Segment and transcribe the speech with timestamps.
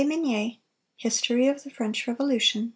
[0.03, 0.57] Mignet,
[0.97, 2.69] "History of the French Revolution," ch.